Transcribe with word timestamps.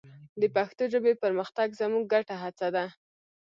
د 0.41 0.43
پښتو 0.55 0.83
ژبې 0.93 1.13
پرمختګ 1.23 1.67
زموږ 1.81 2.03
ګډه 2.13 2.35
هڅه 2.43 2.67
ده. 2.75 2.85